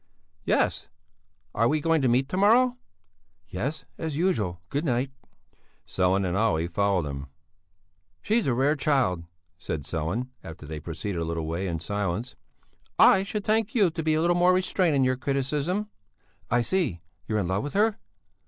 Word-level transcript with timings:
"Yes; 0.45 0.87
are 1.53 1.67
we 1.67 1.79
going 1.79 2.01
to 2.01 2.07
meet 2.07 2.27
to 2.29 2.35
morrow?" 2.35 2.75
"Yes, 3.47 3.85
as 3.99 4.17
usual. 4.17 4.59
Good 4.69 4.83
night." 4.83 5.11
Sellén 5.85 6.25
and 6.27 6.35
Olle 6.35 6.65
followed 6.69 7.05
him. 7.07 7.27
"She's 8.23 8.47
a 8.47 8.55
rare 8.55 8.75
child," 8.75 9.25
said 9.59 9.83
Sellén, 9.83 10.29
after 10.43 10.65
they 10.65 10.77
had 10.77 10.85
proceeded 10.85 11.21
a 11.21 11.25
little 11.25 11.45
way 11.45 11.67
in 11.67 11.79
silence. 11.81 12.35
"I 12.97 13.21
should 13.21 13.43
thank 13.43 13.75
you 13.75 13.91
to 13.91 14.01
be 14.01 14.15
a 14.15 14.21
little 14.21 14.35
more 14.35 14.53
restrained 14.53 14.95
in 14.95 15.03
your 15.03 15.17
criticism." 15.17 15.91
"I 16.49 16.61
see. 16.63 17.01
You're 17.27 17.37
in 17.37 17.47
love 17.47 17.61
with 17.61 17.73
her!" 17.73 17.99